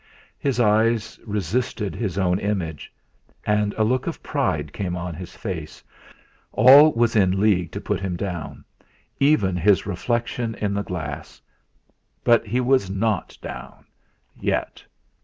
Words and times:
His 0.39 0.59
eyes 0.59 1.19
resisted 1.27 1.93
his 1.93 2.17
own 2.17 2.39
image, 2.39 2.91
and 3.45 3.71
a 3.77 3.83
look 3.83 4.07
of 4.07 4.23
pride 4.23 4.73
came 4.73 4.95
on 4.97 5.13
his 5.13 5.35
face. 5.37 5.83
All 6.53 6.91
was 6.93 7.15
in 7.15 7.39
league 7.39 7.71
to 7.73 7.79
pull 7.81 7.97
him 7.99 8.15
down, 8.15 8.65
even 9.19 9.55
his 9.55 9.85
reflection 9.85 10.55
in 10.55 10.73
the 10.73 10.81
glass, 10.81 11.39
but 12.23 12.47
he 12.47 12.59
was 12.59 12.89
not 12.89 13.37
down 13.43 13.85
yet! 14.35 14.83